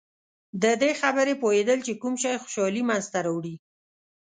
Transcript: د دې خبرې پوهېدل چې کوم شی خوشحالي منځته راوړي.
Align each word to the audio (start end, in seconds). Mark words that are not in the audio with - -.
د 0.63 0.65
دې 0.81 0.91
خبرې 1.01 1.33
پوهېدل 1.41 1.79
چې 1.87 1.93
کوم 2.01 2.13
شی 2.23 2.33
خوشحالي 2.43 2.83
منځته 2.89 3.17
راوړي. 3.25 3.55